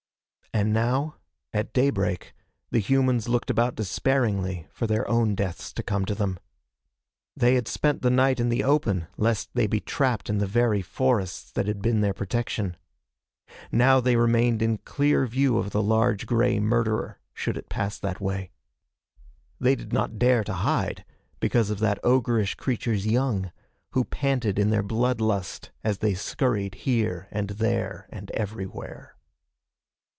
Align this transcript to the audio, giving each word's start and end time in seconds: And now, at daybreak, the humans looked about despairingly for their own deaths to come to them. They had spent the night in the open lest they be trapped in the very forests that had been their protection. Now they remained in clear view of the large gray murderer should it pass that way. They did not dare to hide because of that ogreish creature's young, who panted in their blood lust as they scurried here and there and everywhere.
And 0.53 0.73
now, 0.73 1.15
at 1.53 1.73
daybreak, 1.73 2.33
the 2.71 2.79
humans 2.79 3.29
looked 3.29 3.49
about 3.49 3.73
despairingly 3.73 4.67
for 4.69 4.85
their 4.85 5.09
own 5.09 5.33
deaths 5.33 5.71
to 5.73 5.81
come 5.81 6.03
to 6.05 6.13
them. 6.13 6.37
They 7.37 7.55
had 7.55 7.69
spent 7.69 8.01
the 8.01 8.11
night 8.11 8.37
in 8.39 8.49
the 8.49 8.61
open 8.63 9.07
lest 9.17 9.49
they 9.53 9.65
be 9.65 9.79
trapped 9.79 10.29
in 10.29 10.39
the 10.39 10.45
very 10.45 10.81
forests 10.83 11.51
that 11.53 11.67
had 11.67 11.81
been 11.81 12.01
their 12.01 12.13
protection. 12.13 12.75
Now 13.71 14.01
they 14.01 14.17
remained 14.17 14.61
in 14.61 14.79
clear 14.79 15.25
view 15.25 15.57
of 15.57 15.69
the 15.71 15.81
large 15.81 16.25
gray 16.27 16.59
murderer 16.59 17.19
should 17.33 17.57
it 17.57 17.69
pass 17.69 17.97
that 17.97 18.19
way. 18.21 18.51
They 19.59 19.73
did 19.73 19.93
not 19.93 20.19
dare 20.19 20.43
to 20.43 20.53
hide 20.53 21.05
because 21.39 21.69
of 21.69 21.79
that 21.79 21.97
ogreish 22.03 22.55
creature's 22.55 23.07
young, 23.07 23.51
who 23.91 24.03
panted 24.03 24.59
in 24.59 24.69
their 24.69 24.83
blood 24.83 25.21
lust 25.21 25.71
as 25.83 25.99
they 25.99 26.13
scurried 26.13 26.75
here 26.75 27.29
and 27.31 27.51
there 27.51 28.05
and 28.09 28.29
everywhere. 28.31 29.15